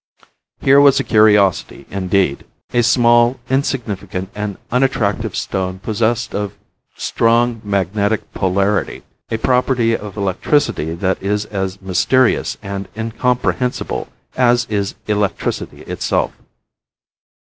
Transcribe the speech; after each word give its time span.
Here 0.61 0.81
was 0.81 0.99
a 0.99 1.03
curiosity, 1.03 1.85
indeed; 1.91 2.43
a 2.73 2.81
small, 2.81 3.39
insignificant 3.51 4.31
and 4.33 4.57
unattractive 4.71 5.35
stone 5.35 5.77
possessed 5.77 6.33
of 6.33 6.55
strong 6.97 7.61
magnetic 7.63 8.33
polarity, 8.33 9.03
a 9.29 9.37
property 9.37 9.95
of 9.95 10.17
electricity 10.17 10.95
that 10.95 11.21
is 11.21 11.45
as 11.45 11.79
mysterious 11.83 12.57
and 12.63 12.87
incomprehensible 12.97 14.07
as 14.35 14.65
is 14.71 14.95
electricity 15.05 15.83
itself. 15.83 16.31